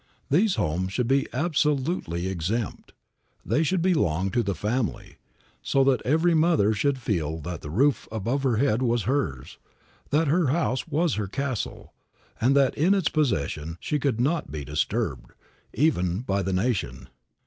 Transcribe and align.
These 0.31 0.55
homes 0.55 0.91
should 0.93 1.07
be 1.07 1.27
absolutely 1.31 2.27
exempt; 2.27 2.93
they 3.45 3.61
should 3.61 3.83
belong 3.83 4.31
to 4.31 4.41
the 4.41 4.55
family, 4.55 5.17
so 5.61 5.83
that 5.83 6.01
every 6.03 6.33
mother 6.33 6.73
should 6.73 6.97
feel 6.97 7.37
that 7.41 7.61
the 7.61 7.69
roof 7.69 8.07
above 8.11 8.41
her 8.41 8.57
head 8.57 8.81
was 8.81 9.03
hers; 9.03 9.59
that 10.09 10.27
her 10.27 10.47
house 10.47 10.87
was 10.87 11.13
her 11.21 11.27
castle, 11.27 11.93
and 12.41 12.55
that 12.55 12.73
in 12.73 12.95
its 12.95 13.09
possession 13.09 13.77
she 13.79 13.99
could 13.99 14.19
not 14.19 14.49
be 14.51 14.65
disturbed, 14.65 15.33
even 15.71 16.21
by 16.21 16.41
the 16.41 16.51
nation. 16.53 17.07